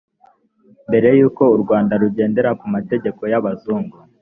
[0.89, 3.97] mbere yuko u rwanda rugendera ku mategeko y abazungu